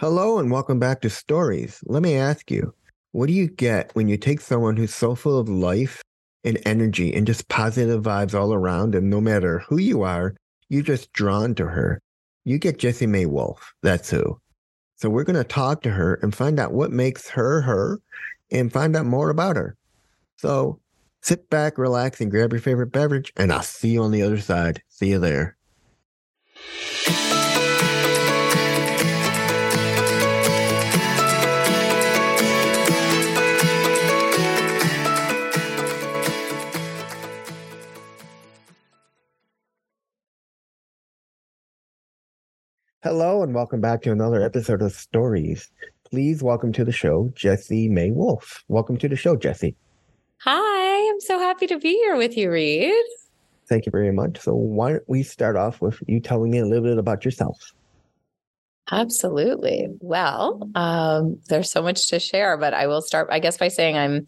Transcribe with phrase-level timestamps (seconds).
[0.00, 1.84] Hello and welcome back to Stories.
[1.84, 2.72] Let me ask you,
[3.12, 6.00] what do you get when you take someone who's so full of life
[6.42, 10.34] and energy and just positive vibes all around, and no matter who you are,
[10.70, 12.00] you're just drawn to her?
[12.44, 13.74] You get Jessie May Wolfe.
[13.82, 14.40] That's who.
[14.96, 18.00] So we're going to talk to her and find out what makes her her
[18.50, 19.76] and find out more about her.
[20.38, 20.80] So
[21.20, 24.40] sit back, relax, and grab your favorite beverage, and I'll see you on the other
[24.40, 24.80] side.
[24.88, 25.58] See you there.
[43.02, 45.70] Hello, and welcome back to another episode of Stories.
[46.04, 48.62] Please welcome to the show, Jessie May Wolfe.
[48.68, 49.74] Welcome to the show, Jessie.
[50.42, 52.92] Hi, I'm so happy to be here with you, Reed.
[53.70, 54.38] Thank you very much.
[54.38, 57.72] So, why don't we start off with you telling me a little bit about yourself?
[58.90, 59.86] Absolutely.
[60.00, 63.96] Well, um, there's so much to share, but I will start, I guess, by saying
[63.96, 64.26] I'm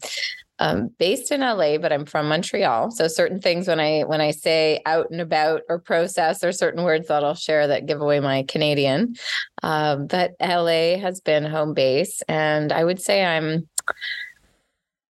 [0.59, 2.91] um, based in LA, but I'm from Montreal.
[2.91, 6.83] So certain things when I when I say out and about or process, are certain
[6.83, 9.15] words that I'll share that give away my Canadian.
[9.61, 13.67] Um, but LA has been home base, and I would say I'm,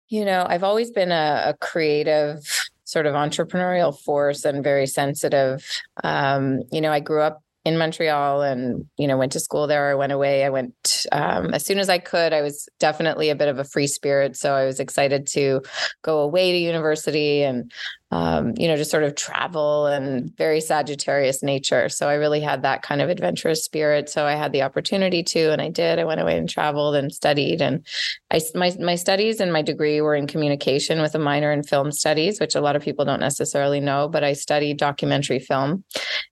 [0.09, 2.47] you know, I've always been a, a creative
[2.85, 5.67] sort of entrepreneurial force and very sensitive.
[6.05, 9.91] Um, you know, I grew up in Montreal and, you know, went to school there.
[9.91, 10.45] I went away.
[10.45, 12.33] I went um, as soon as I could.
[12.33, 14.37] I was definitely a bit of a free spirit.
[14.37, 15.61] So I was excited to
[16.03, 17.71] go away to university and
[18.13, 21.89] um, you know, just sort of travel and very Sagittarius nature.
[21.89, 24.11] So I really had that kind of adventurous spirit.
[24.11, 25.99] So I had the opportunity to, and I did.
[25.99, 27.63] I went away and traveled and studied.
[27.63, 27.87] And
[28.31, 31.91] I my my studies and my degree were in communication with a minor in film
[31.91, 34.09] studies, which a lot of people don't necessarily know.
[34.09, 35.83] But I studied documentary film,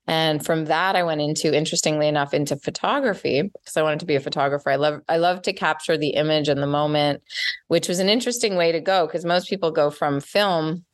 [0.07, 4.17] and from that I went into, interestingly enough, into photography because I wanted to be
[4.17, 4.69] a photographer.
[4.69, 7.23] I love I love to capture the image and the moment,
[7.69, 10.85] which was an interesting way to go because most people go from film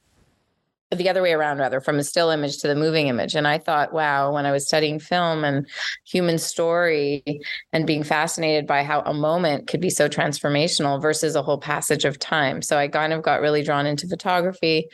[0.97, 3.35] the other way around rather from a still image to the moving image.
[3.35, 5.67] And i thought wow when i was studying film and
[6.05, 7.23] human story
[7.73, 12.05] and being fascinated by how a moment could be so transformational versus a whole passage
[12.05, 12.63] of time.
[12.63, 14.89] So i kind of got really drawn into photography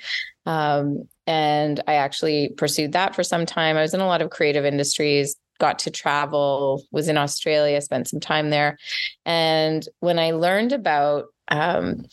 [0.46, 3.76] um, and i actually pursued that for some time.
[3.76, 8.08] I was in a lot of creative industries got to travel was in australia spent
[8.08, 8.78] some time there.
[9.24, 12.06] And when i learned about um,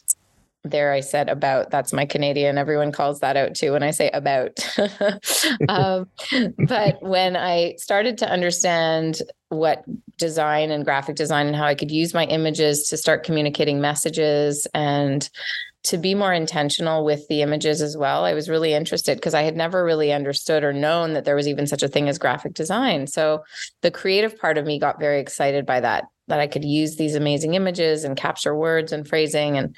[0.64, 2.58] there I said about that's my Canadian.
[2.58, 4.60] Everyone calls that out too when I say about.
[5.70, 6.10] um,
[6.68, 9.84] but when I started to understand what
[10.18, 14.68] design and graphic design and how I could use my images to start communicating messages
[14.74, 15.30] and
[15.82, 18.26] to be more intentional with the images as well.
[18.26, 21.48] I was really interested because I had never really understood or known that there was
[21.48, 23.08] even such a thing as graphic design.
[23.08, 23.44] So
[23.82, 27.16] the creative part of me got very excited by that that I could use these
[27.16, 29.76] amazing images and capture words and phrasing and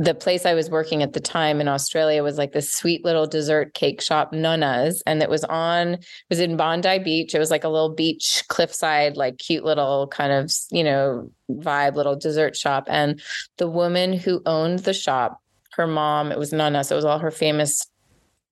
[0.00, 3.26] the place I was working at the time in Australia was like this sweet little
[3.26, 6.00] dessert cake shop, Nonna's, and it was on it
[6.30, 7.34] was in Bondi Beach.
[7.34, 11.96] It was like a little beach cliffside, like cute little kind of you know vibe,
[11.96, 12.84] little dessert shop.
[12.88, 13.20] And
[13.58, 15.38] the woman who owned the shop,
[15.72, 17.86] her mom, it was Nonna, so it was all her famous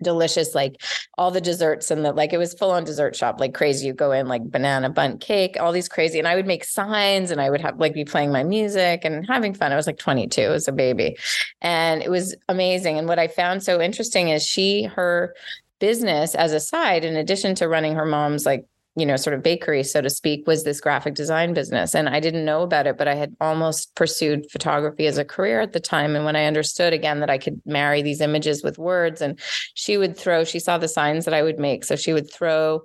[0.03, 0.81] delicious like
[1.17, 3.87] all the desserts and the like it was full on dessert shop like crazy.
[3.87, 7.31] You go in like banana Bundt cake all these crazy and i would make signs
[7.31, 9.73] and i would have like be playing my music and having fun.
[9.73, 11.17] I was like 22 as a baby
[11.61, 15.35] and it was amazing and what i found so interesting is she her
[15.81, 18.67] business as a side in addition to running her mom's like
[18.99, 21.95] you know, sort of bakery, so to speak, was this graphic design business.
[21.95, 25.61] And I didn't know about it, but I had almost pursued photography as a career
[25.61, 26.17] at the time.
[26.17, 29.39] And when I understood again that I could marry these images with words, and
[29.75, 31.85] she would throw, she saw the signs that I would make.
[31.85, 32.83] So she would throw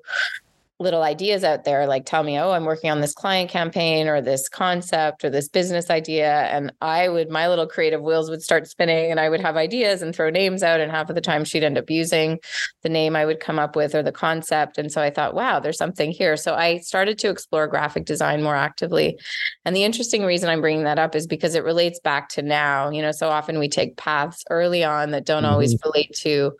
[0.83, 4.21] little ideas out there like tell me oh i'm working on this client campaign or
[4.21, 8.67] this concept or this business idea and i would my little creative wheels would start
[8.67, 11.43] spinning and i would have ideas and throw names out and half of the time
[11.43, 12.37] she'd end up using
[12.83, 15.59] the name i would come up with or the concept and so i thought wow
[15.59, 19.17] there's something here so i started to explore graphic design more actively
[19.65, 22.89] and the interesting reason i'm bringing that up is because it relates back to now
[22.89, 25.53] you know so often we take paths early on that don't mm-hmm.
[25.53, 26.51] always relate to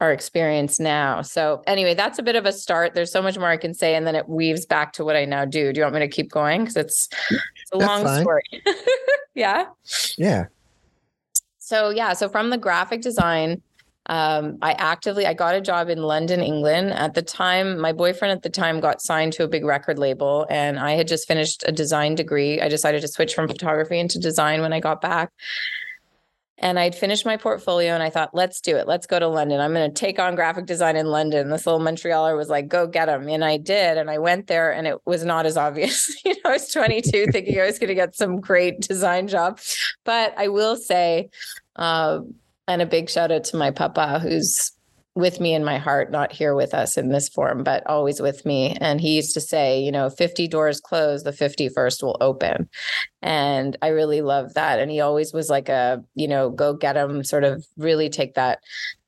[0.00, 1.22] our experience now.
[1.22, 2.94] So anyway, that's a bit of a start.
[2.94, 5.24] There's so much more I can say, and then it weaves back to what I
[5.24, 5.72] now do.
[5.72, 6.62] Do you want me to keep going?
[6.62, 8.22] Because it's, it's a that's long fine.
[8.22, 8.42] story.
[9.34, 9.66] yeah.
[10.18, 10.46] Yeah.
[11.58, 13.62] So yeah, so from the graphic design,
[14.08, 16.92] um, I actively I got a job in London, England.
[16.92, 20.46] At the time, my boyfriend at the time got signed to a big record label,
[20.48, 22.60] and I had just finished a design degree.
[22.60, 25.32] I decided to switch from photography into design when I got back.
[26.58, 28.88] And I'd finished my portfolio and I thought, let's do it.
[28.88, 29.60] Let's go to London.
[29.60, 31.50] I'm going to take on graphic design in London.
[31.50, 33.28] This little Montrealer was like, go get them.
[33.28, 33.98] And I did.
[33.98, 36.08] And I went there and it was not as obvious.
[36.24, 39.60] you know, I was 22 thinking I was going to get some great design job.
[40.04, 41.28] But I will say,
[41.76, 42.20] uh,
[42.66, 44.72] and a big shout out to my papa, who's
[45.16, 48.44] with me in my heart, not here with us in this form, but always with
[48.44, 48.76] me.
[48.80, 52.68] And he used to say, you know, 50 doors closed, the 51st will open.
[53.22, 54.78] And I really love that.
[54.78, 58.34] And he always was like a, you know, go get them, sort of really take
[58.34, 58.60] that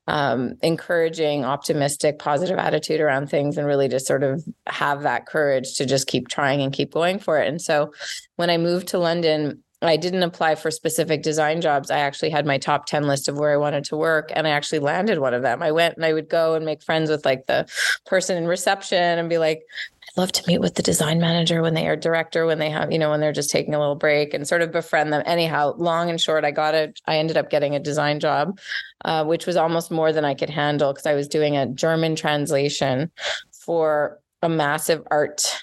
[0.07, 5.75] um, encouraging, optimistic, positive attitude around things and really just sort of have that courage
[5.75, 7.47] to just keep trying and keep going for it.
[7.47, 7.93] And so
[8.35, 11.89] when I moved to London, I didn't apply for specific design jobs.
[11.89, 14.49] I actually had my top 10 list of where I wanted to work and I
[14.49, 15.63] actually landed one of them.
[15.63, 17.65] I went and I would go and make friends with like the
[18.05, 19.61] person in reception and be like,
[20.03, 22.91] I'd love to meet with the design manager when they are director, when they have,
[22.91, 25.23] you know, when they're just taking a little break and sort of befriend them.
[25.25, 28.59] Anyhow, long and short, I got a, I ended up getting a design job,
[29.05, 32.17] uh, which was almost more than I could handle because I was doing a German
[32.17, 33.11] translation
[33.51, 35.61] for a massive art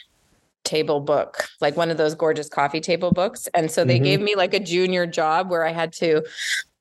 [0.67, 3.49] table book, like one of those gorgeous coffee table books.
[3.55, 4.05] And so they mm-hmm.
[4.05, 6.23] gave me like a junior job where I had to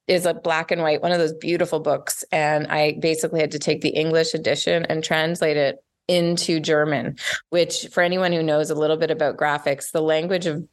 [0.07, 2.23] is a black and white, one of those beautiful books.
[2.31, 5.77] And I basically had to take the English edition and translate it
[6.07, 7.15] into German,
[7.49, 10.67] which for anyone who knows a little bit about graphics, the language of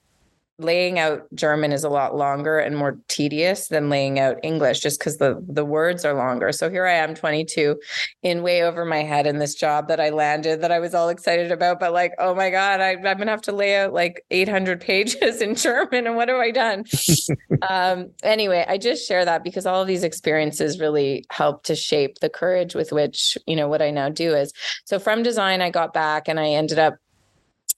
[0.62, 4.98] laying out German is a lot longer and more tedious than laying out English just
[4.98, 6.52] because the the words are longer.
[6.52, 7.78] So here I am 22
[8.22, 11.08] in way over my head in this job that I landed that I was all
[11.08, 14.24] excited about but like oh my god I, am gonna have to lay out like
[14.30, 16.84] 800 pages in German and what have I done?
[17.68, 22.18] um, anyway, I just share that because all of these experiences really help to shape
[22.20, 24.52] the courage with which you know what I now do is
[24.84, 26.96] so from design I got back and I ended up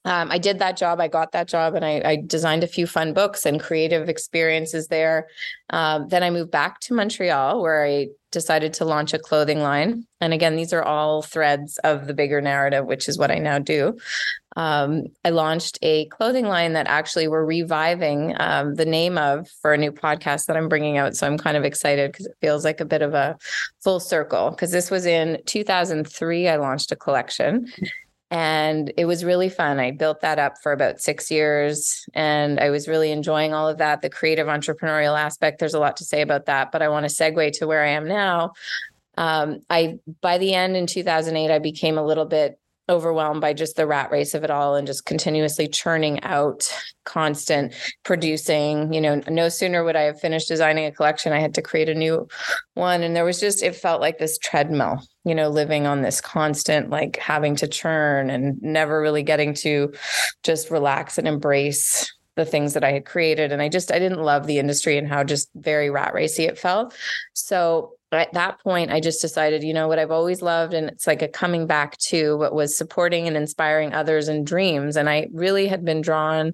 [0.05, 0.99] um, I did that job.
[0.99, 4.87] I got that job and I, I, designed a few fun books and creative experiences
[4.87, 5.27] there.
[5.71, 10.05] Um, then I moved back to Montreal where I decided to launch a clothing line.
[10.21, 13.57] And again, these are all threads of the bigger narrative, which is what I now
[13.57, 13.97] do.
[14.55, 19.73] Um, I launched a clothing line that actually we're reviving um, the name of for
[19.73, 21.15] a new podcast that I'm bringing out.
[21.15, 23.37] So I'm kind of excited because it feels like a bit of a
[23.83, 24.51] full circle.
[24.51, 27.67] Because this was in 2003, I launched a collection
[28.31, 29.79] and it was really fun.
[29.79, 33.77] I built that up for about six years and I was really enjoying all of
[33.77, 34.01] that.
[34.01, 37.13] The creative entrepreneurial aspect, there's a lot to say about that, but I want to
[37.13, 38.53] segue to where I am now.
[39.17, 43.75] Um, I, by the end in 2008, I became a little bit overwhelmed by just
[43.75, 46.71] the rat race of it all and just continuously churning out
[47.03, 47.73] constant
[48.03, 51.61] producing you know no sooner would i have finished designing a collection i had to
[51.61, 52.27] create a new
[52.75, 56.21] one and there was just it felt like this treadmill you know living on this
[56.21, 59.91] constant like having to churn and never really getting to
[60.43, 63.51] just relax and embrace the things that I had created.
[63.51, 66.57] And I just, I didn't love the industry and how just very rat racy it
[66.57, 66.93] felt.
[67.33, 71.07] So at that point, I just decided, you know, what I've always loved, and it's
[71.07, 74.95] like a coming back to what was supporting and inspiring others and dreams.
[74.95, 76.53] And I really had been drawn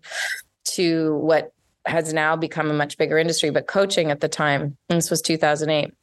[0.75, 1.53] to what
[1.85, 4.77] has now become a much bigger industry, but coaching at the time.
[4.89, 5.93] And this was 2008.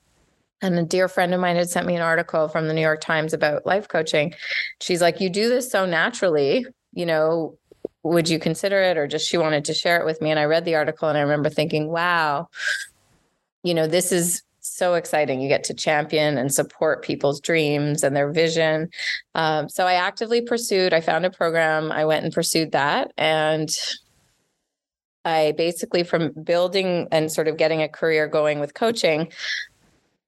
[0.61, 3.01] And a dear friend of mine had sent me an article from the New York
[3.01, 4.35] Times about life coaching.
[4.81, 7.56] She's like, You do this so naturally, you know,
[8.03, 8.97] would you consider it?
[8.97, 10.31] Or just she wanted to share it with me.
[10.31, 12.49] And I read the article and I remember thinking, Wow,
[13.62, 15.41] you know, this is so exciting.
[15.41, 18.91] You get to champion and support people's dreams and their vision.
[19.35, 23.12] Um, so I actively pursued, I found a program, I went and pursued that.
[23.17, 23.70] And
[25.25, 29.31] I basically, from building and sort of getting a career going with coaching,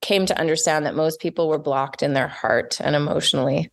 [0.01, 3.71] came to understand that most people were blocked in their heart and emotionally.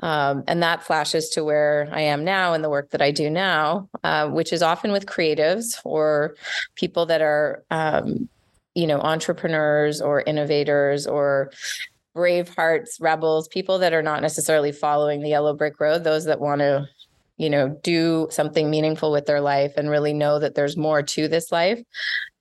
[0.00, 3.30] Um, and that flashes to where I am now and the work that I do
[3.30, 6.34] now, uh, which is often with creatives or
[6.74, 8.28] people that are um,
[8.74, 11.50] you know entrepreneurs or innovators or
[12.14, 16.40] brave hearts rebels people that are not necessarily following the yellow brick road those that
[16.40, 16.88] want to
[17.40, 21.26] you know do something meaningful with their life and really know that there's more to
[21.26, 21.80] this life.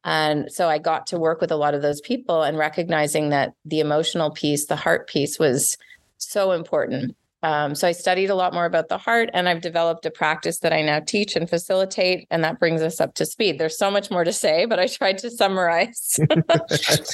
[0.03, 3.53] And so i got to work with a lot of those people and recognizing that
[3.65, 5.77] the emotional piece the heart piece was
[6.17, 10.05] so important um, so I studied a lot more about the heart, and I've developed
[10.05, 13.59] a practice that I now teach and facilitate, and that brings us up to speed.
[13.59, 15.97] There's so much more to say, but I tried to summarize.
[16.19, 16.25] so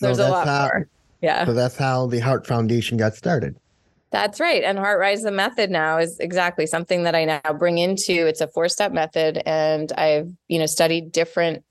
[0.00, 0.88] There's a lot how, more.
[1.20, 1.46] Yeah.
[1.46, 3.56] So that's how the Heart Foundation got started.
[4.12, 4.62] That's right.
[4.62, 8.26] And HeartRise the method now is exactly something that I now bring into.
[8.26, 11.64] It's a four-step method, and I've you know studied different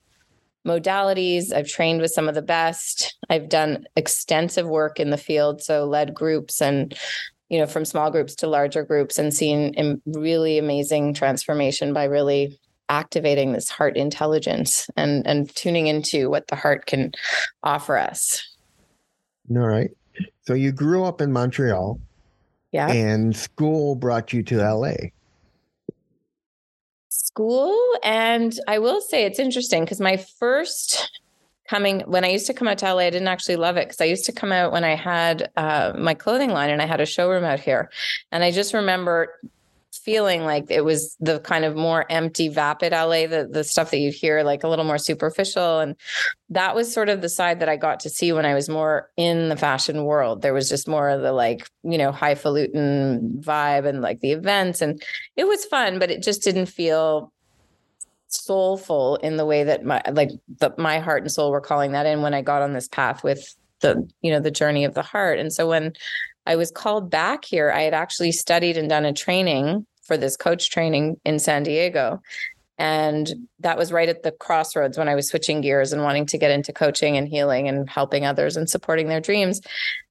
[0.68, 1.54] modalities.
[1.54, 3.16] I've trained with some of the best.
[3.30, 6.98] I've done extensive work in the field, so led groups and
[7.52, 12.58] you know, from small groups to larger groups and seen really amazing transformation by really
[12.88, 17.12] activating this heart intelligence and and tuning into what the heart can
[17.62, 18.56] offer us.
[19.50, 19.92] All right.
[20.44, 22.00] So you grew up in Montreal.
[22.72, 22.90] Yeah.
[22.90, 24.94] And school brought you to LA.
[27.10, 31.21] School and I will say it's interesting because my first
[31.72, 34.02] coming when I used to come out to LA, I didn't actually love it because
[34.02, 37.00] I used to come out when I had uh, my clothing line and I had
[37.00, 37.90] a showroom out here.
[38.30, 39.40] And I just remember
[39.94, 44.00] feeling like it was the kind of more empty, vapid LA, the, the stuff that
[44.00, 45.80] you'd hear, like a little more superficial.
[45.80, 45.96] And
[46.50, 49.10] that was sort of the side that I got to see when I was more
[49.16, 50.42] in the fashion world.
[50.42, 54.82] There was just more of the like, you know, highfalutin vibe and like the events.
[54.82, 55.02] And
[55.38, 57.32] it was fun, but it just didn't feel
[58.32, 62.06] soulful in the way that my like the, my heart and soul were calling that
[62.06, 65.02] in when I got on this path with the you know the journey of the
[65.02, 65.40] heart.
[65.40, 65.94] And so when
[66.46, 70.36] I was called back here I had actually studied and done a training for this
[70.36, 72.22] coach training in San Diego.
[72.78, 76.38] And that was right at the crossroads when I was switching gears and wanting to
[76.40, 79.62] get into coaching and healing and helping others and supporting their dreams.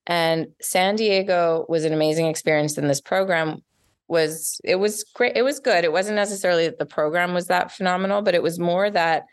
[0.06, 3.62] And San Diego was an amazing experience in this program
[4.10, 7.70] was it was great it was good it wasn't necessarily that the program was that
[7.70, 9.24] phenomenal but it was more that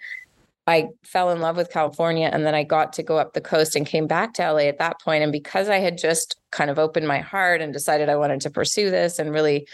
[0.67, 3.75] I fell in love with California and then I got to go up the coast
[3.75, 6.77] and came back to LA at that point and because I had just kind of
[6.77, 9.65] opened my heart and decided I wanted to pursue this and really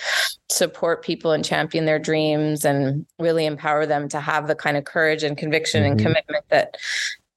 [0.52, 4.86] support people and champion their dreams and really empower them to have the kind of
[4.86, 5.94] courage and conviction mm-hmm.
[5.94, 6.78] and commitment that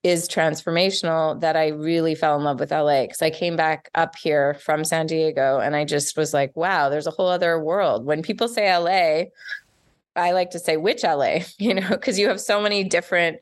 [0.06, 4.14] is transformational that I really fell in love with LA because I came back up
[4.14, 8.06] here from San Diego and I just was like, wow, there's a whole other world.
[8.06, 9.30] When people say LA,
[10.14, 13.38] I like to say which LA, you know, because you have so many different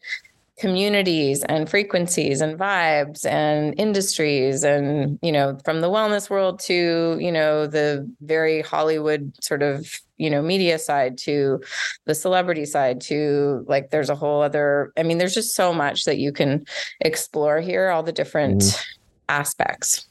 [0.58, 7.18] communities and frequencies and vibes and industries and you know from the wellness world to
[7.20, 11.60] you know the very hollywood sort of you know media side to
[12.04, 16.04] the celebrity side to like there's a whole other i mean there's just so much
[16.04, 16.64] that you can
[17.00, 18.84] explore here all the different mm.
[19.28, 20.06] aspects.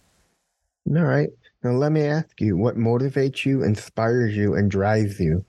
[0.89, 1.29] All right.
[1.63, 5.45] Now let me ask you what motivates you inspires you and drives you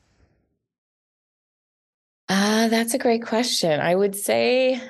[2.64, 3.80] uh, that's a great question.
[3.80, 4.80] I would say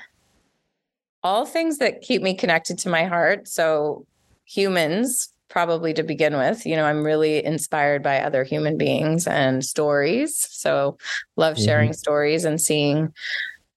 [1.23, 3.49] all things that keep me connected to my heart.
[3.49, 4.07] So,
[4.45, 6.67] humans, probably to begin with.
[6.67, 10.37] You know, I'm really inspired by other human beings and stories.
[10.51, 10.99] So,
[11.37, 11.97] love sharing mm-hmm.
[11.97, 13.13] stories and seeing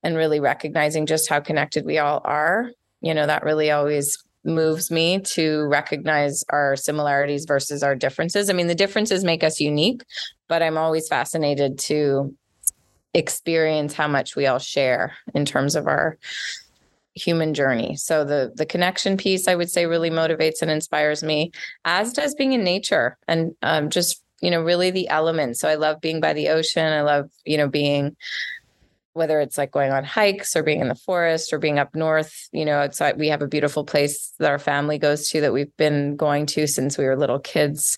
[0.04, 2.72] and really recognizing just how connected we all are.
[3.02, 8.50] You know, that really always moves me to recognize our similarities versus our differences.
[8.50, 10.04] I mean, the differences make us unique,
[10.48, 12.36] but I'm always fascinated to
[13.18, 16.18] experience how much we all share in terms of our
[17.16, 17.96] human journey.
[17.96, 21.52] So the the connection piece I would say really motivates and inspires me
[21.84, 25.60] as does being in nature and um, just you know really the elements.
[25.60, 26.94] So I love being by the ocean.
[26.94, 28.16] I love you know being
[29.14, 32.48] whether it's like going on hikes or being in the forest or being up north,
[32.52, 35.76] you know, outside we have a beautiful place that our family goes to that we've
[35.76, 37.98] been going to since we were little kids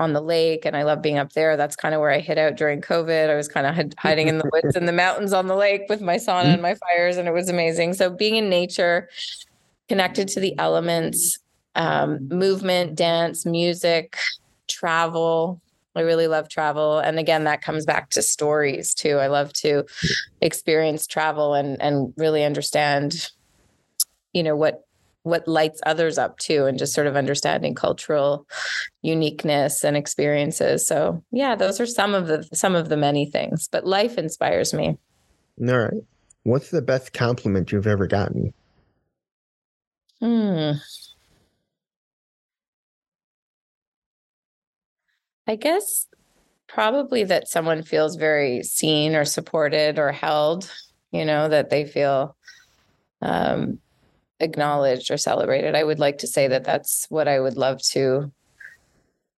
[0.00, 1.56] on the lake and I love being up there.
[1.56, 3.28] That's kind of where I hid out during COVID.
[3.28, 6.00] I was kind of hiding in the woods and the mountains on the lake with
[6.00, 7.94] my sauna and my fires, and it was amazing.
[7.94, 9.08] So being in nature,
[9.88, 11.38] connected to the elements,
[11.74, 14.16] um, movement, dance, music,
[14.68, 15.60] travel.
[15.94, 16.98] I really love travel.
[16.98, 19.18] And again, that comes back to stories too.
[19.18, 19.84] I love to
[20.40, 23.30] experience travel and and really understand,
[24.32, 24.86] you know, what
[25.22, 28.46] what lights others up too and just sort of understanding cultural
[29.02, 30.86] uniqueness and experiences.
[30.86, 34.74] So yeah those are some of the some of the many things but life inspires
[34.74, 34.96] me.
[35.60, 36.02] All right.
[36.44, 38.52] What's the best compliment you've ever gotten?
[40.20, 40.72] Hmm.
[45.46, 46.06] I guess
[46.68, 50.70] probably that someone feels very seen or supported or held
[51.10, 52.34] you know that they feel
[53.20, 53.78] um
[54.42, 55.74] acknowledged or celebrated.
[55.74, 58.30] I would like to say that that's what I would love to,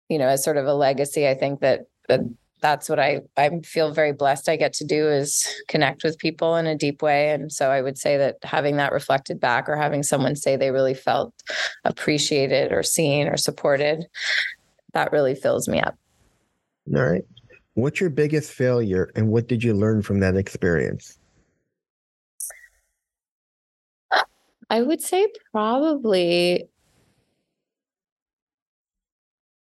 [0.08, 1.28] you know, as sort of a legacy.
[1.28, 2.20] I think that that
[2.60, 6.56] that's what I I feel very blessed I get to do is connect with people
[6.56, 7.30] in a deep way.
[7.30, 10.70] And so I would say that having that reflected back or having someone say they
[10.70, 11.34] really felt
[11.84, 14.06] appreciated or seen or supported,
[14.94, 15.96] that really fills me up.
[16.94, 17.24] All right.
[17.74, 21.18] What's your biggest failure and what did you learn from that experience?
[24.74, 26.68] I would say probably,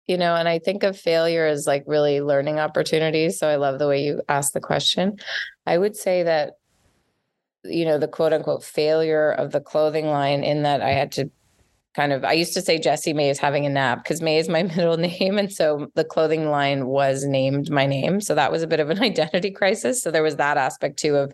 [0.08, 3.38] you know, and I think of failure as like really learning opportunities.
[3.38, 5.18] So I love the way you asked the question.
[5.64, 6.54] I would say that,
[7.62, 11.30] you know, the quote unquote failure of the clothing line in that I had to
[11.94, 14.48] kind of I used to say Jessie May is having a nap because May is
[14.48, 15.38] my middle name.
[15.38, 18.20] And so the clothing line was named my name.
[18.20, 20.02] So that was a bit of an identity crisis.
[20.02, 21.32] So there was that aspect too of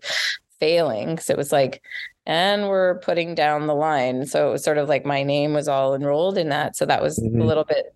[0.60, 1.18] failing.
[1.18, 1.82] So it was like,
[2.26, 4.26] and we're putting down the line.
[4.26, 6.76] So it was sort of like my name was all enrolled in that.
[6.76, 7.40] So that was mm-hmm.
[7.40, 7.94] a little bit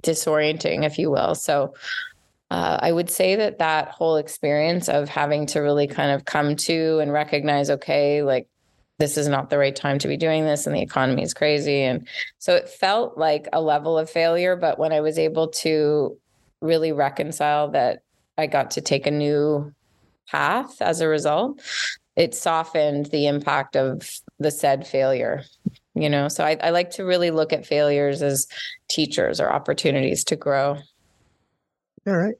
[0.00, 1.34] disorienting, if you will.
[1.34, 1.74] So
[2.50, 6.56] uh, I would say that that whole experience of having to really kind of come
[6.56, 8.48] to and recognize, okay, like
[8.98, 11.82] this is not the right time to be doing this and the economy is crazy.
[11.82, 12.06] And
[12.38, 14.56] so it felt like a level of failure.
[14.56, 16.16] But when I was able to
[16.60, 18.02] really reconcile that
[18.36, 19.74] I got to take a new
[20.28, 21.60] path as a result,
[22.16, 25.44] it softened the impact of the said failure
[25.94, 26.28] you know?
[26.28, 28.46] So I, I, like to really look at failures as
[28.88, 30.76] teachers or opportunities to grow.
[32.06, 32.34] All right.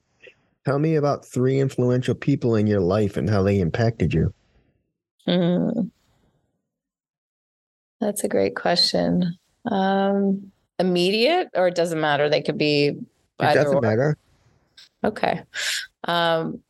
[0.65, 4.33] Tell me about three influential people in your life and how they impacted you.
[5.27, 5.91] Mm.
[7.99, 9.37] that's a great question.
[9.69, 12.27] Um immediate or it doesn't matter.
[12.27, 13.81] They could be it doesn't or.
[13.81, 14.17] matter.
[15.03, 15.43] Okay.
[16.05, 16.61] Um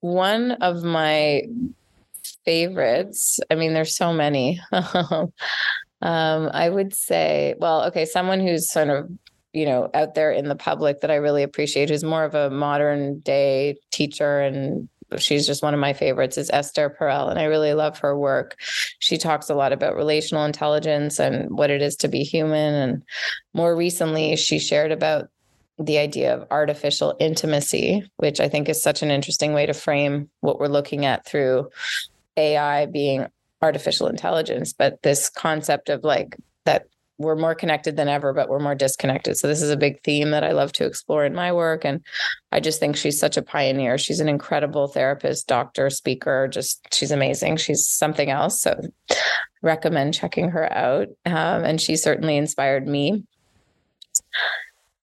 [0.00, 1.42] one of my
[2.44, 4.60] favorites, I mean, there's so many.
[4.72, 5.30] um,
[6.02, 9.10] I would say, well, okay, someone who's sort of,
[9.52, 12.50] you know, out there in the public that I really appreciate, who's more of a
[12.50, 14.88] modern day teacher and
[15.18, 18.56] she's just one of my favorites is Esther Perel and I really love her work.
[19.00, 23.02] She talks a lot about relational intelligence and what it is to be human and
[23.52, 25.28] more recently she shared about
[25.80, 30.28] the idea of artificial intimacy, which I think is such an interesting way to frame
[30.40, 31.70] what we're looking at through
[32.36, 33.26] AI being
[33.62, 36.86] artificial intelligence, but this concept of like that
[37.18, 39.36] we're more connected than ever, but we're more disconnected.
[39.36, 41.84] So this is a big theme that I love to explore in my work.
[41.84, 42.02] And
[42.50, 43.98] I just think she's such a pioneer.
[43.98, 47.58] She's an incredible therapist, doctor, speaker, just she's amazing.
[47.58, 48.62] She's something else.
[48.62, 48.80] So
[49.60, 51.08] recommend checking her out.
[51.26, 53.24] Um, and she certainly inspired me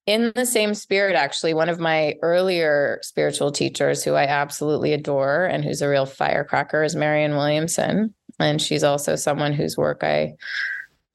[0.08, 5.44] in the same spirit, actually, one of my earlier spiritual teachers who I absolutely adore
[5.44, 8.14] and who's a real firecracker is Marianne Williamson.
[8.40, 10.32] And she's also someone whose work I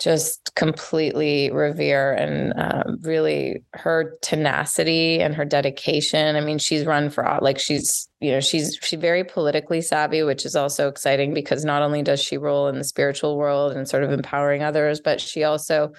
[0.03, 6.36] just completely revere and um, really her tenacity and her dedication.
[6.36, 10.46] I mean, she's run for like she's you know she's she's very politically savvy, which
[10.46, 14.03] is also exciting because not only does she rule in the spiritual world and sort
[14.03, 15.94] of empowering others, but she also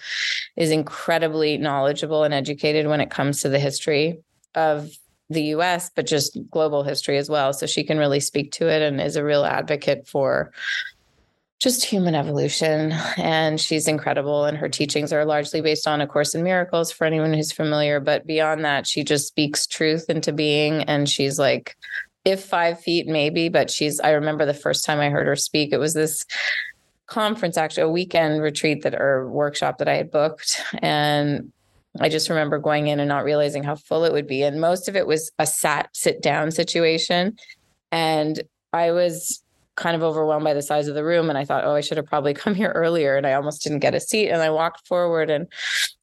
[0.54, 4.18] is incredibly knowledgeable and educated when it comes to the history
[4.54, 4.90] of
[5.30, 7.54] the US, but just global history as well.
[7.54, 10.52] So she can really speak to it and is a real advocate for
[11.60, 12.92] just human evolution.
[13.16, 14.44] And she's incredible.
[14.44, 18.00] And her teachings are largely based on A Course in Miracles for anyone who's familiar.
[18.00, 20.82] But beyond that, she just speaks truth into being.
[20.82, 21.76] And she's like,
[22.24, 25.72] if five feet, maybe, but she's, I remember the first time I heard her speak,
[25.72, 26.24] it was this
[27.06, 30.60] conference, actually, a weekend retreat that or workshop that I had booked.
[30.78, 31.52] And
[32.00, 34.42] I just remember going in and not realizing how full it would be.
[34.42, 37.36] And most of it was a sat, sit down situation.
[37.92, 39.43] And I was
[39.76, 41.96] kind of overwhelmed by the size of the room and I thought, oh, I should
[41.96, 43.16] have probably come here earlier.
[43.16, 44.30] And I almost didn't get a seat.
[44.30, 45.46] And I walked forward and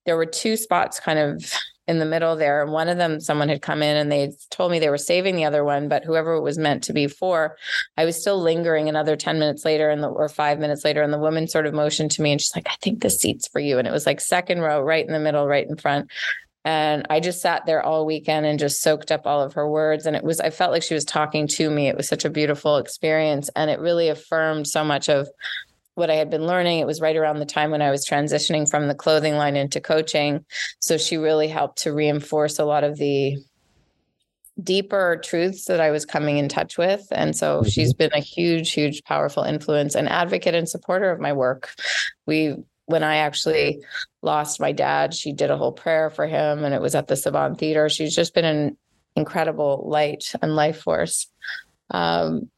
[0.05, 1.53] there were two spots kind of
[1.87, 2.61] in the middle there.
[2.61, 5.35] And one of them, someone had come in and they told me they were saving
[5.35, 7.57] the other one, but whoever it was meant to be for,
[7.97, 11.01] I was still lingering another 10 minutes later and or five minutes later.
[11.01, 13.47] And the woman sort of motioned to me and she's like, I think the seat's
[13.47, 13.77] for you.
[13.77, 16.09] And it was like second row, right in the middle, right in front.
[16.63, 20.05] And I just sat there all weekend and just soaked up all of her words.
[20.05, 21.87] And it was, I felt like she was talking to me.
[21.87, 23.49] It was such a beautiful experience.
[23.55, 25.27] And it really affirmed so much of
[25.95, 26.79] what I had been learning.
[26.79, 29.81] It was right around the time when I was transitioning from the clothing line into
[29.81, 30.45] coaching.
[30.79, 33.37] So she really helped to reinforce a lot of the
[34.61, 37.07] deeper truths that I was coming in touch with.
[37.11, 37.69] And so mm-hmm.
[37.69, 41.73] she's been a huge, huge, powerful influence and advocate and supporter of my work.
[42.27, 43.81] We when I actually
[44.21, 47.15] lost my dad, she did a whole prayer for him and it was at the
[47.15, 47.89] Saban Theater.
[47.89, 48.77] She's just been an
[49.15, 51.27] incredible light and life force.
[51.89, 52.49] Um,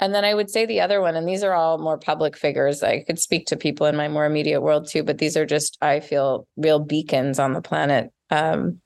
[0.00, 2.82] and then I would say the other one, and these are all more public figures.
[2.82, 5.78] I could speak to people in my more immediate world too, but these are just,
[5.80, 8.10] I feel, real beacons on the planet.
[8.30, 8.80] Um,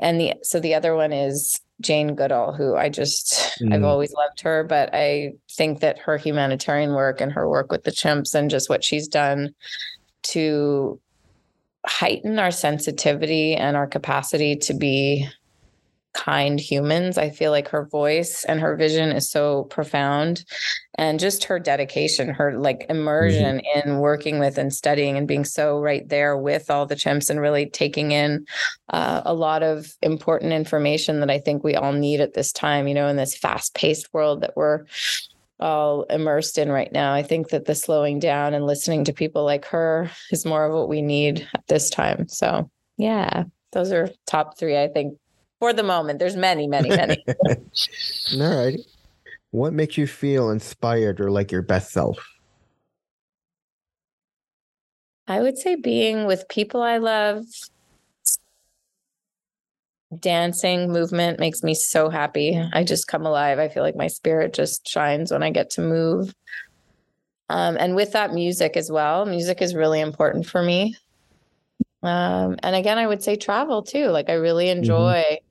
[0.00, 3.72] and the so the other one is Jane Goodall, who I just mm.
[3.72, 7.84] I've always loved her, but I think that her humanitarian work and her work with
[7.84, 9.54] the chimps and just what she's done
[10.22, 11.00] to
[11.86, 15.26] heighten our sensitivity and our capacity to be
[16.12, 17.18] kind humans.
[17.18, 20.44] I feel like her voice and her vision is so profound
[20.96, 23.88] and just her dedication, her like immersion mm-hmm.
[23.88, 27.40] in working with and studying and being so right there with all the chimps and
[27.40, 28.44] really taking in
[28.90, 32.88] uh, a lot of important information that I think we all need at this time,
[32.88, 34.84] you know, in this fast paced world that we're
[35.60, 37.12] all immersed in right now.
[37.12, 40.72] I think that the slowing down and listening to people like her is more of
[40.72, 42.28] what we need at this time.
[42.28, 45.16] So, yeah, those are top three, I think,
[45.60, 46.18] for the moment.
[46.18, 47.24] There's many, many, many.
[48.34, 48.80] all right.
[49.52, 52.18] What makes you feel inspired or like your best self?
[55.28, 57.44] I would say being with people I love,
[60.18, 62.60] dancing movement makes me so happy.
[62.72, 63.60] I just come alive.
[63.60, 66.34] I feel like my spirit just shines when I get to move.
[67.48, 69.24] Um, and with that, music as well.
[69.26, 70.96] Music is really important for me.
[72.02, 74.06] Um, and again, I would say travel too.
[74.06, 74.78] Like I really mm-hmm.
[74.78, 75.49] enjoy mm-hmm.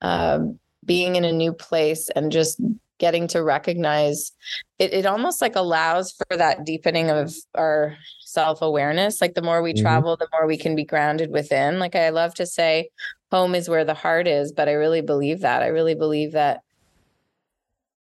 [0.00, 2.60] Being in a new place and just
[2.98, 4.32] getting to recognize
[4.78, 4.92] it.
[4.92, 9.20] It almost like allows for that deepening of our self awareness.
[9.20, 9.82] Like the more we mm-hmm.
[9.82, 11.78] travel, the more we can be grounded within.
[11.78, 12.90] Like I love to say,
[13.30, 15.62] home is where the heart is, but I really believe that.
[15.62, 16.60] I really believe that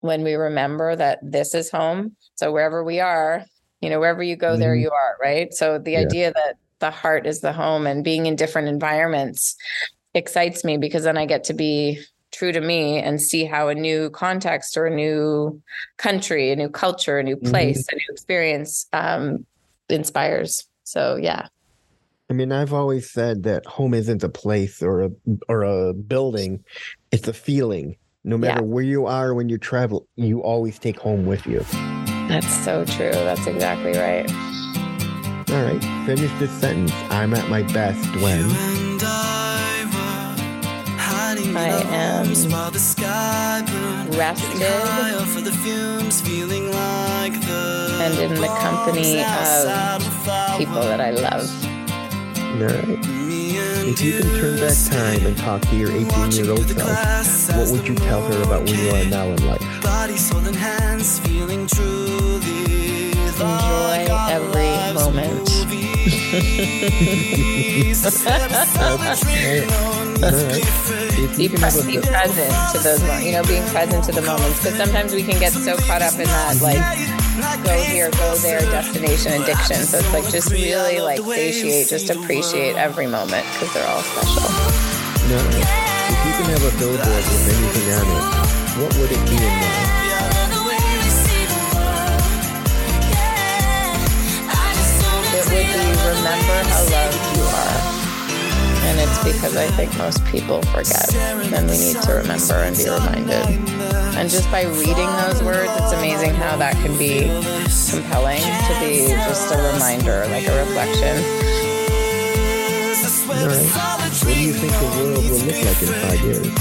[0.01, 3.43] when we remember that this is home, so wherever we are,
[3.81, 4.59] you know, wherever you go, mm-hmm.
[4.59, 5.53] there you are, right?
[5.53, 5.99] So the yeah.
[5.99, 9.55] idea that the heart is the home and being in different environments
[10.15, 12.01] excites me because then I get to be
[12.31, 15.61] true to me and see how a new context or a new
[15.97, 17.49] country, a new culture, a new mm-hmm.
[17.49, 17.95] place, mm-hmm.
[17.95, 19.45] a new experience um,
[19.89, 20.67] inspires.
[20.83, 21.47] So yeah.
[22.29, 25.11] I mean, I've always said that home isn't a place or a
[25.47, 26.63] or a building;
[27.11, 27.97] it's a feeling.
[28.23, 28.67] No matter yeah.
[28.67, 31.59] where you are when you travel, you always take home with you.
[32.27, 33.11] That's so true.
[33.11, 34.27] That's exactly right.
[35.51, 36.91] All right, finish this sentence.
[37.11, 39.34] I'm at my best when.
[41.55, 42.25] I am
[44.17, 44.61] rested
[48.01, 50.03] and in the company of
[50.57, 51.49] people that I love.
[52.61, 52.99] All right.
[53.87, 57.71] If you can turn back time and talk to your 18 year old self, what
[57.71, 59.61] would you tell her about where you are now in life?
[63.39, 65.64] Enjoy every moment.
[71.25, 74.59] Be, pre- be present to those moments, you know, being present to the moments.
[74.63, 76.77] Because sometimes we can get so caught up in that, like,
[77.65, 79.77] go here, go there destination addiction.
[79.77, 84.43] So it's like just really like satiate, just appreciate every moment because they're all special.
[85.29, 88.23] No, if you can have a billboard with anything on it,
[88.79, 90.04] what would it be in there?
[95.55, 97.79] It would be remember how loved you are.
[98.87, 102.89] And it's because I think most people forget, and we need to remember and be
[102.89, 103.45] reminded.
[104.15, 107.21] And just by reading those words, it's amazing how that can be
[107.89, 111.23] compelling to be just a reminder, like a reflection.
[113.27, 113.65] Right.
[114.23, 116.45] What do you think the world will look like in five years?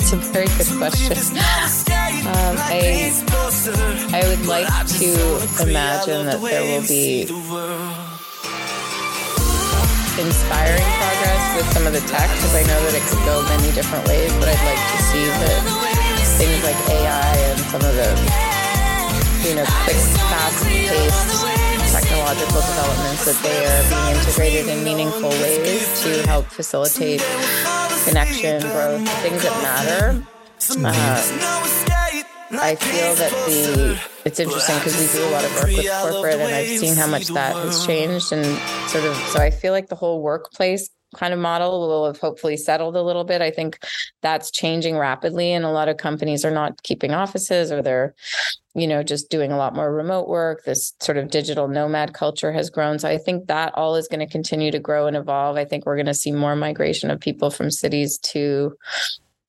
[0.00, 1.16] That's a very good question.
[2.30, 3.10] Um, I,
[4.14, 4.70] I would like
[5.02, 5.10] to
[5.66, 7.26] imagine that there will be
[10.14, 13.74] inspiring progress with some of the tech because I know that it could go many
[13.74, 15.58] different ways, but I'd like to see that
[16.38, 18.10] things like AI and some of the
[19.48, 19.98] you know quick,
[20.30, 21.42] fast-paced
[21.90, 27.22] technological developments that they are being integrated in meaningful ways to help facilitate
[28.06, 30.22] connection, growth, things that matter.
[30.94, 31.69] Uh,
[32.52, 36.40] I feel that the it's interesting because we do a lot of work with corporate,
[36.40, 38.44] and I've seen how much that has changed, and
[38.88, 39.16] sort of.
[39.28, 43.02] So I feel like the whole workplace kind of model will have hopefully settled a
[43.02, 43.40] little bit.
[43.40, 43.78] I think
[44.22, 48.14] that's changing rapidly, and a lot of companies are not keeping offices, or they're,
[48.74, 50.64] you know, just doing a lot more remote work.
[50.64, 54.20] This sort of digital nomad culture has grown, so I think that all is going
[54.20, 55.56] to continue to grow and evolve.
[55.56, 58.76] I think we're going to see more migration of people from cities to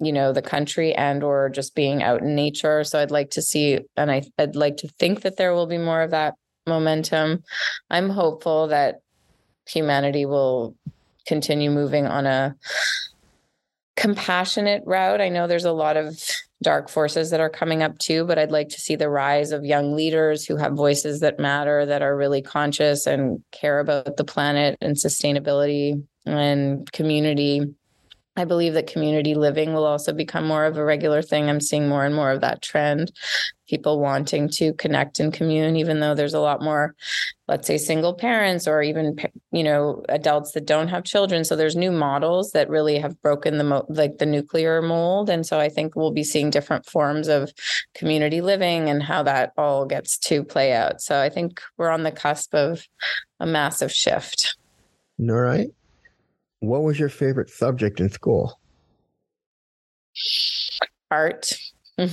[0.02, 2.84] you know the country and or just being out in nature.
[2.84, 5.78] So i'd like to see and I, i'd like to think that there will be
[5.78, 6.36] more of that
[6.68, 7.44] momentum.
[7.90, 9.02] I'm hopeful that
[9.68, 10.76] humanity will
[11.28, 12.56] continue moving on a
[13.96, 15.22] compassionate route.
[15.22, 16.18] I know there's a lot of
[16.64, 19.66] dark forces that are coming up too but i'd like to see the rise of
[19.66, 24.24] young leaders who have voices that matter that are really conscious and care about the
[24.24, 27.62] planet and sustainability and community
[28.38, 31.50] I believe that community living will also become more of a regular thing.
[31.50, 33.12] I'm seeing more and more of that trend.
[33.68, 36.96] People wanting to connect and commune, even though there's a lot more,
[37.50, 39.18] let's say, single parents or even
[39.52, 41.44] you know adults that don't have children.
[41.44, 45.46] So there's new models that really have broken the mo- like the nuclear mold, and
[45.46, 47.52] so I think we'll be seeing different forms of
[47.96, 51.02] community living and how that all gets to play out.
[51.02, 52.88] So I think we're on the cusp of
[53.42, 54.56] a massive shift.
[55.20, 55.70] All right.
[56.62, 58.60] What was your favorite subject in school?
[61.10, 61.52] Art.
[61.98, 62.06] I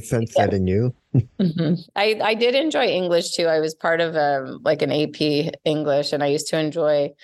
[0.00, 0.46] sense yeah.
[0.46, 0.94] that in you.
[1.14, 1.74] mm-hmm.
[1.94, 3.46] I I did enjoy English too.
[3.46, 7.14] I was part of a um, like an AP English, and I used to enjoy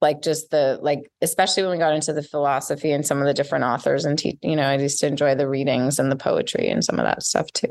[0.00, 3.34] like just the like especially when we got into the philosophy and some of the
[3.34, 6.68] different authors and te- you know I used to enjoy the readings and the poetry
[6.68, 7.68] and some of that stuff too.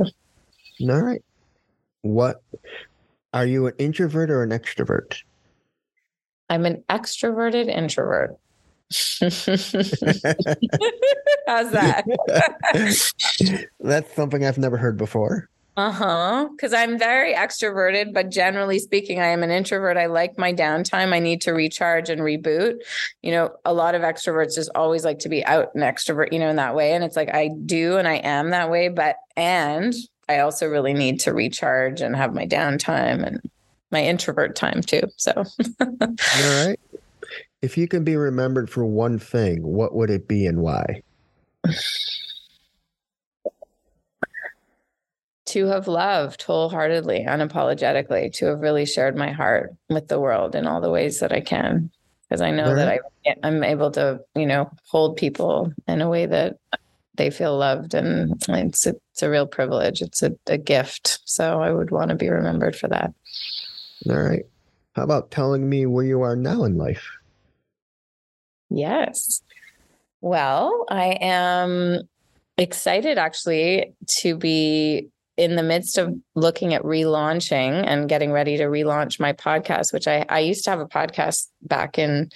[0.82, 1.24] All right.
[2.02, 2.42] What
[3.34, 5.22] are you an introvert or an extrovert?
[6.50, 8.38] I'm an extroverted introvert.
[11.46, 12.06] How's that?
[13.80, 15.48] That's something I've never heard before.
[15.78, 16.50] Uh huh.
[16.52, 19.96] Because I'm very extroverted, but generally speaking, I am an introvert.
[19.96, 21.14] I like my downtime.
[21.14, 22.80] I need to recharge and reboot.
[23.22, 26.40] You know, a lot of extroverts just always like to be out and extrovert, you
[26.40, 26.94] know, in that way.
[26.94, 29.94] And it's like I do and I am that way, but and
[30.28, 33.40] I also really need to recharge and have my downtime and
[33.92, 35.02] my introvert time too.
[35.18, 36.80] So, all right.
[37.62, 41.02] If you can be remembered for one thing, what would it be and why?
[45.50, 50.68] to have loved wholeheartedly, unapologetically, to have really shared my heart with the world in
[50.68, 51.90] all the ways that I can.
[52.22, 53.00] Because I know that I,
[53.42, 56.58] I'm able to, you know, hold people in a way that
[57.16, 57.96] they feel loved.
[57.96, 60.04] And it's a, it's a real privilege.
[60.04, 61.22] It's a, a gift.
[61.26, 63.12] So I would want to be remembered for that.
[64.08, 64.46] All right.
[64.94, 67.08] How about telling me where you are now in life?
[68.70, 69.42] Yes.
[70.22, 72.02] Well, I am
[72.58, 78.66] excited actually to be in the midst of looking at relaunching and getting ready to
[78.66, 82.30] relaunch my podcast, which I, I used to have a podcast back in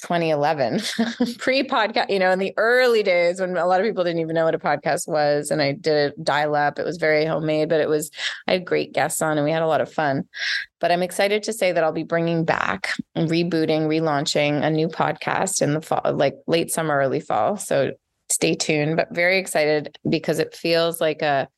[0.00, 0.80] 2011
[1.38, 4.34] pre podcast you know in the early days when a lot of people didn't even
[4.34, 6.78] know what a podcast was and i did it dial up.
[6.78, 8.10] It was very homemade but it was
[8.46, 10.24] i had great guests on and we had a lot of fun.
[10.80, 15.62] But i'm excited to say that i'll be bringing back rebooting relaunching a new podcast
[15.62, 17.56] in the fall like late summer early fall.
[17.56, 17.92] So
[18.30, 21.48] stay tuned but very excited because it feels like a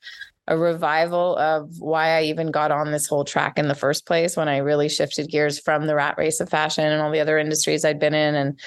[0.49, 4.37] a revival of why I even got on this whole track in the first place
[4.37, 7.39] when I really shifted gears from the rat race of fashion and all the other
[7.39, 8.59] industries I'd been in and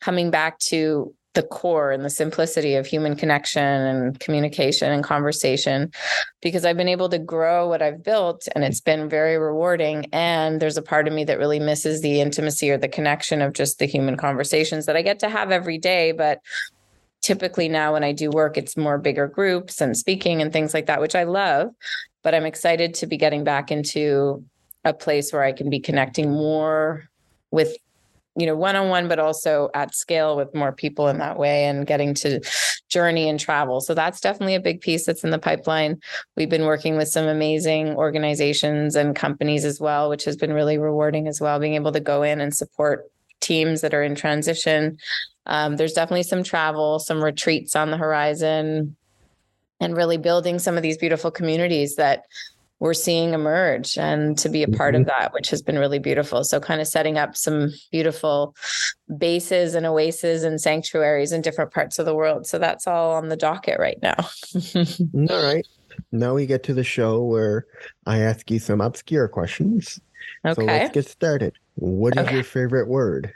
[0.00, 5.92] coming back to the core and the simplicity of human connection and communication and conversation
[6.40, 10.06] because I've been able to grow what I've built and it's been very rewarding.
[10.12, 13.52] And there's a part of me that really misses the intimacy or the connection of
[13.52, 16.12] just the human conversations that I get to have every day.
[16.12, 16.40] But
[17.26, 20.86] typically now when I do work, it's more bigger groups and speaking and things like
[20.86, 21.74] that, which I love.
[22.22, 24.44] But I'm excited to be getting back into
[24.84, 27.08] a place where I can be connecting more
[27.50, 27.76] with
[28.38, 31.64] you know one on one but also at scale with more people in that way
[31.64, 32.38] and getting to
[32.88, 35.98] journey and travel so that's definitely a big piece that's in the pipeline
[36.36, 40.76] we've been working with some amazing organizations and companies as well which has been really
[40.76, 43.10] rewarding as well being able to go in and support
[43.40, 44.98] teams that are in transition
[45.46, 48.96] um, there's definitely some travel, some retreats on the horizon,
[49.80, 52.24] and really building some of these beautiful communities that
[52.78, 55.02] we're seeing emerge and to be a part mm-hmm.
[55.02, 56.44] of that, which has been really beautiful.
[56.44, 58.54] So, kind of setting up some beautiful
[59.16, 62.46] bases and oases and sanctuaries in different parts of the world.
[62.46, 64.16] So, that's all on the docket right now.
[65.30, 65.66] all right.
[66.12, 67.66] Now we get to the show where
[68.04, 69.98] I ask you some obscure questions.
[70.44, 70.60] Okay.
[70.60, 71.54] So, let's get started.
[71.76, 72.34] What is okay.
[72.34, 73.32] your favorite word?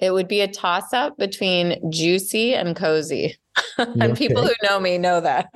[0.00, 3.36] It would be a toss up between juicy and cozy.
[3.78, 4.14] and okay.
[4.14, 5.48] people who know me know that.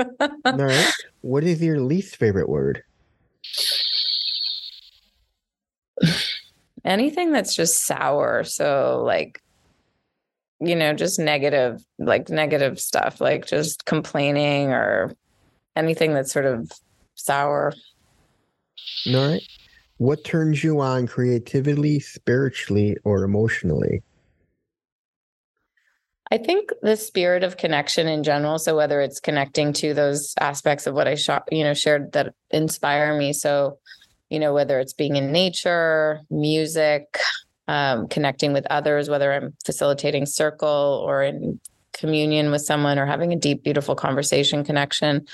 [0.45, 0.93] All right.
[1.23, 2.83] What is your least favorite word?
[6.85, 8.45] Anything that's just sour.
[8.45, 9.41] So, like,
[10.61, 15.15] you know, just negative, like negative stuff, like just complaining or
[15.77, 16.71] anything that's sort of
[17.15, 17.73] sour.
[19.07, 19.43] All right.
[19.99, 24.03] What turns you on creatively, spiritually, or emotionally?
[26.31, 28.59] I think the spirit of connection in general.
[28.59, 32.35] So whether it's connecting to those aspects of what I shot, you know, shared that
[32.51, 33.33] inspire me.
[33.33, 33.79] So,
[34.31, 37.19] you know, whether it's being in nature, music,
[37.69, 41.61] um, connecting with others, whether I'm facilitating circle or in
[41.93, 45.27] communion with someone or having a deep, beautiful conversation connection,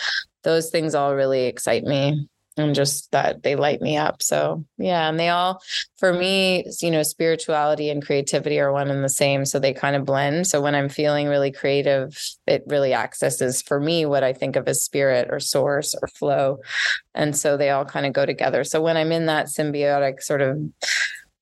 [0.43, 2.29] those things all really excite me
[2.61, 4.23] and just that they light me up.
[4.23, 5.09] So, yeah.
[5.09, 5.61] And they all,
[5.99, 9.45] for me, you know, spirituality and creativity are one and the same.
[9.45, 10.47] So they kind of blend.
[10.47, 14.69] So when I'm feeling really creative, it really accesses for me what I think of
[14.69, 16.59] as spirit or source or flow.
[17.15, 18.65] And so they all kind of go together.
[18.65, 20.59] So when I'm in that symbiotic sort of,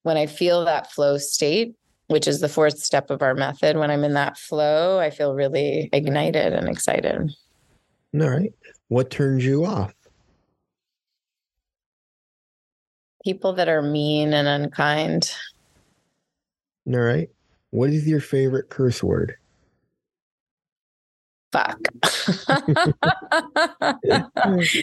[0.03, 1.75] when I feel that flow state,
[2.07, 5.35] which is the fourth step of our method, when I'm in that flow, I feel
[5.35, 7.31] really ignited and excited.
[8.15, 8.53] All right.
[8.89, 9.93] What turns you off?
[13.25, 15.35] People that are mean and unkind.
[16.87, 17.29] All right.
[17.71, 19.35] What is your favorite curse word?
[21.53, 21.79] Fuck.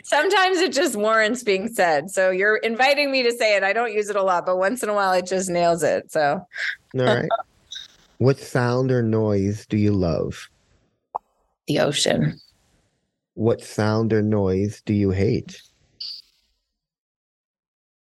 [0.04, 2.12] Sometimes it just warrants being said.
[2.12, 3.64] So you're inviting me to say it.
[3.64, 6.12] I don't use it a lot, but once in a while it just nails it.
[6.12, 6.46] So,
[6.98, 7.30] All right.
[8.18, 10.48] what sound or noise do you love?
[11.68, 12.40] the ocean.
[13.34, 15.62] What sound or noise do you hate?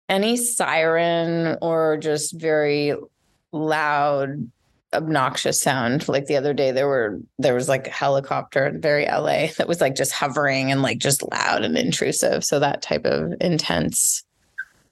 [0.10, 2.96] Any siren or just very
[3.52, 4.50] loud
[4.94, 9.06] obnoxious sound like the other day there were there was like a helicopter in very
[9.06, 13.06] la that was like just hovering and like just loud and intrusive so that type
[13.06, 14.24] of intense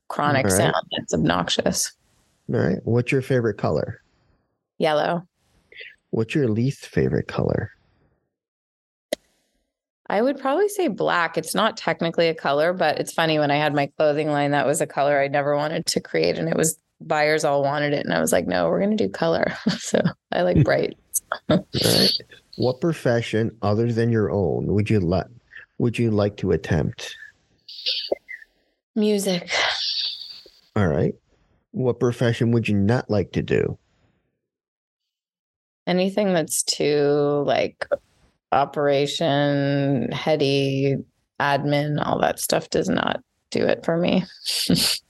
[0.07, 0.53] chronic right.
[0.53, 1.93] sound that's obnoxious
[2.53, 2.77] All right.
[2.83, 4.01] What's your favorite color?
[4.77, 5.27] yellow
[6.11, 7.71] What's your least favorite color?
[10.09, 13.55] I would probably say black it's not technically a color but it's funny when i
[13.55, 16.57] had my clothing line that was a color i never wanted to create and it
[16.57, 19.45] was buyers all wanted it and i was like no we're going to do color
[19.77, 20.97] so i like bright
[21.49, 22.11] right.
[22.55, 25.27] What profession other than your own would you like
[25.77, 27.15] would you like to attempt?
[28.95, 29.51] music
[30.75, 31.13] All right.
[31.71, 33.77] What profession would you not like to do?
[35.87, 37.87] anything that's too like
[38.51, 40.95] operation heady
[41.39, 43.19] admin all that stuff does not
[43.51, 44.23] do it for me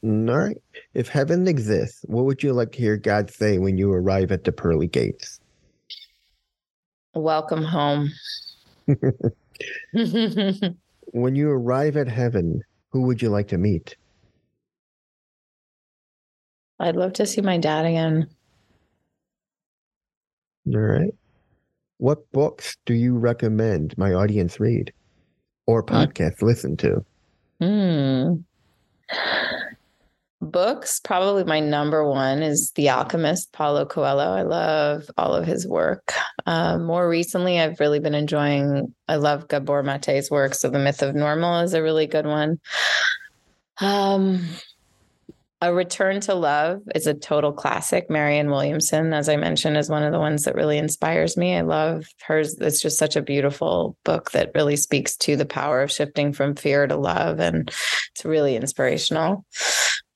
[0.04, 0.58] All right.
[0.94, 4.44] If heaven exists, what would you like to hear God say when you arrive at
[4.44, 5.40] the pearly gates?
[7.16, 8.10] welcome home
[11.14, 13.96] When you arrive at heaven, who would you like to meet?
[16.80, 18.28] i'd love to see my dad again
[20.72, 21.14] All right.
[21.98, 24.94] What books do you recommend my audience read
[25.66, 27.04] or podcast listen to?
[27.60, 28.36] Hmm.
[30.40, 34.32] Books, probably my number one is The Alchemist, Paulo Coelho.
[34.32, 36.14] I love all of his work.
[36.46, 40.54] Um, more recently, I've really been enjoying, I love Gabor Mate's work.
[40.54, 42.60] So, The Myth of Normal is a really good one.
[43.82, 44.46] Um,
[45.62, 48.10] a Return to Love is a total classic.
[48.10, 51.56] Marianne Williamson, as I mentioned, is one of the ones that really inspires me.
[51.56, 52.56] I love hers.
[52.60, 56.56] It's just such a beautiful book that really speaks to the power of shifting from
[56.56, 57.40] fear to love.
[57.40, 57.70] And
[58.12, 59.46] it's really inspirational.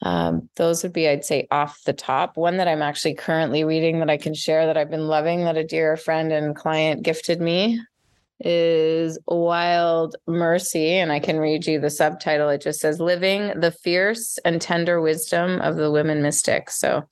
[0.04, 2.38] Um, those would be, I'd say, off the top.
[2.38, 5.58] One that I'm actually currently reading that I can share that I've been loving that
[5.58, 7.80] a dear friend and client gifted me
[8.44, 10.94] is Wild Mercy.
[10.94, 12.50] And I can read you the subtitle.
[12.50, 16.80] It just says Living the Fierce and Tender Wisdom of the Women Mystics.
[16.80, 17.04] So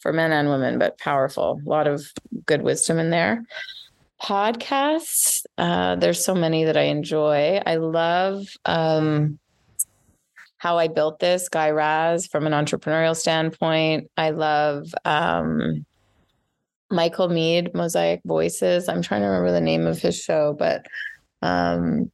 [0.00, 1.60] for men and women, but powerful.
[1.64, 2.04] A lot of
[2.46, 3.44] good wisdom in there.
[4.22, 7.60] Podcasts, uh, there's so many that I enjoy.
[7.64, 9.38] I love um,
[10.58, 14.10] how I built this, Guy Raz, from an entrepreneurial standpoint.
[14.16, 15.84] I love um,
[16.90, 18.88] Michael Meade, Mosaic Voices.
[18.88, 20.86] I'm trying to remember the name of his show, but
[21.42, 22.10] um,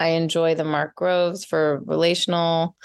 [0.00, 2.76] I enjoy the Mark Groves for relational.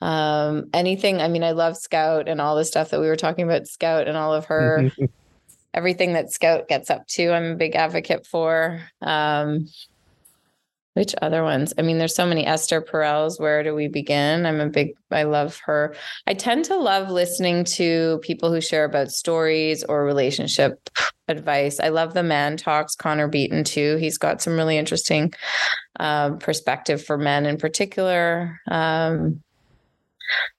[0.00, 1.20] Um, anything.
[1.20, 4.08] I mean, I love Scout and all the stuff that we were talking about, Scout
[4.08, 4.90] and all of her,
[5.74, 7.32] everything that Scout gets up to.
[7.32, 8.80] I'm a big advocate for.
[9.00, 9.68] Um,
[10.94, 11.72] which other ones?
[11.78, 13.40] I mean, there's so many Esther Perel's.
[13.40, 14.44] Where do we begin?
[14.44, 15.94] I'm a big, I love her.
[16.26, 20.90] I tend to love listening to people who share about stories or relationship
[21.28, 21.80] advice.
[21.80, 23.96] I love the ManTalks, Connor Beaton, too.
[23.96, 25.32] He's got some really interesting
[25.98, 28.60] um, perspective for men in particular.
[28.70, 29.42] Um,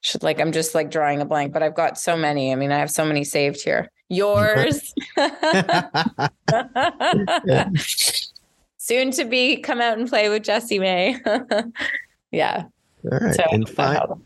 [0.02, 2.52] should like, I'm just like drawing a blank, but I've got so many.
[2.52, 3.90] I mean, I have so many saved here.
[4.10, 4.94] Yours.
[8.84, 11.18] Soon to be come out and play with Jessie May.
[12.32, 12.66] yeah.
[13.10, 13.34] All right.
[13.34, 14.20] So and fi- all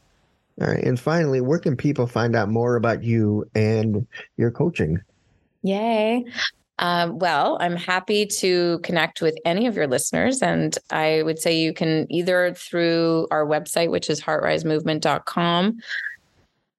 [0.58, 0.84] right.
[0.84, 5.00] And finally, where can people find out more about you and your coaching?
[5.62, 6.26] Yay.
[6.80, 10.42] Um, well, I'm happy to connect with any of your listeners.
[10.42, 15.78] And I would say you can either through our website, which is heartrisemovement.com.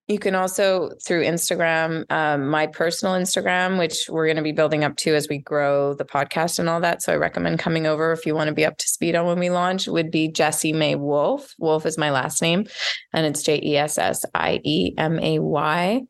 [0.09, 4.83] You can also through Instagram, um, my personal Instagram, which we're going to be building
[4.83, 7.03] up to as we grow the podcast and all that.
[7.03, 9.39] So I recommend coming over if you want to be up to speed on when
[9.39, 11.55] we launch, would be Jessie May Wolfe.
[11.59, 12.67] Wolfe is my last name,
[13.13, 16.03] and it's J E S S I E M A Y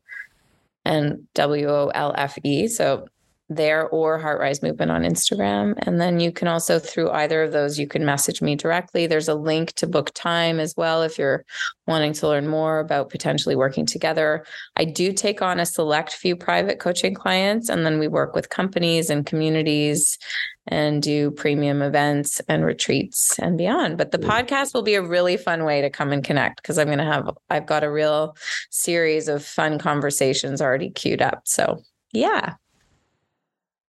[0.85, 2.69] and W O L F E.
[2.69, 3.05] So
[3.49, 5.73] there or HeartRise Movement on Instagram.
[5.79, 9.07] And then you can also, through either of those, you can message me directly.
[9.07, 11.43] There's a link to book time as well if you're
[11.87, 14.45] wanting to learn more about potentially working together.
[14.75, 18.49] I do take on a select few private coaching clients, and then we work with
[18.49, 20.19] companies and communities
[20.67, 23.97] and do premium events and retreats and beyond.
[23.97, 26.85] But the podcast will be a really fun way to come and connect because I'm
[26.85, 28.37] going to have, I've got a real
[28.69, 31.41] series of fun conversations already queued up.
[31.45, 31.81] So,
[32.13, 32.53] yeah.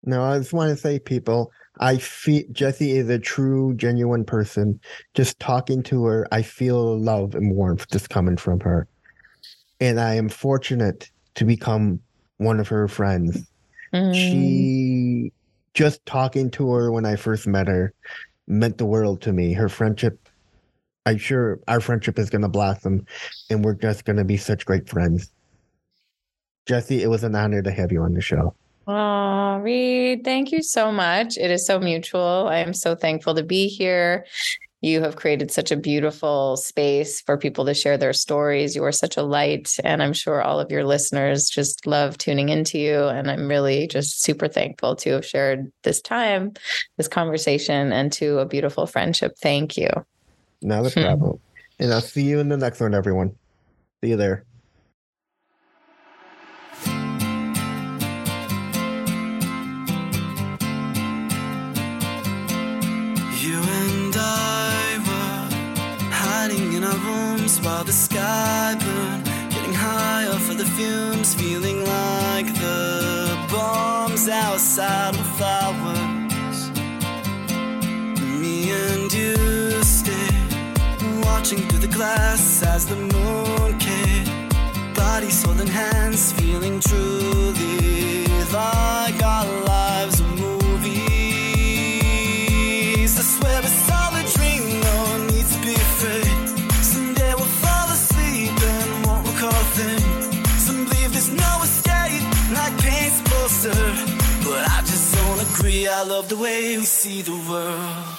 [0.03, 4.79] No, I just want to say, people, I feel Jessie is a true, genuine person.
[5.13, 8.87] Just talking to her, I feel love and warmth just coming from her.
[9.79, 11.99] And I am fortunate to become
[12.37, 13.47] one of her friends.
[13.93, 14.13] Mm.
[14.13, 15.31] She
[15.73, 17.93] just talking to her when I first met her
[18.47, 19.53] meant the world to me.
[19.53, 20.29] Her friendship,
[21.05, 23.05] I'm sure our friendship is going to blossom
[23.49, 25.31] and we're just going to be such great friends.
[26.65, 28.55] Jessie, it was an honor to have you on the show.
[28.87, 31.37] Oh, Reed, thank you so much.
[31.37, 32.47] It is so mutual.
[32.49, 34.25] I am so thankful to be here.
[34.81, 38.75] You have created such a beautiful space for people to share their stories.
[38.75, 39.75] You are such a light.
[39.83, 43.03] And I'm sure all of your listeners just love tuning into you.
[43.05, 46.53] And I'm really just super thankful to have shared this time,
[46.95, 49.33] this conversation, and to a beautiful friendship.
[49.41, 49.89] Thank you.
[50.61, 51.01] Not a hmm.
[51.01, 51.39] problem.
[51.79, 53.35] and I'll see you in the next one, everyone.
[54.01, 54.46] See you there.
[67.77, 69.25] While the sky burned.
[69.53, 76.59] Getting higher for the fumes, feeling like the bombs outside were fireworks.
[78.41, 79.35] Me and you
[79.83, 80.51] stayed,
[81.23, 84.25] watching through the glass as the moon came.
[85.29, 89.06] Soul, and hands feeling truly like
[107.07, 108.16] see the world.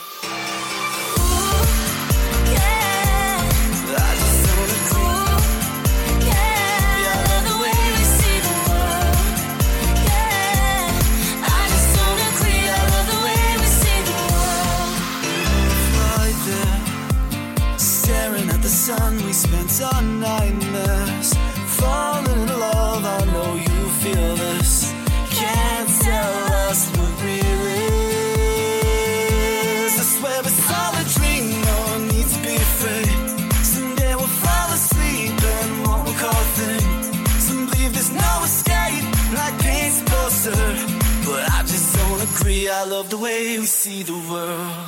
[43.20, 44.87] Way we see the world.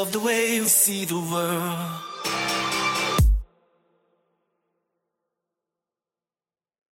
[0.00, 1.99] Love the way you see the world.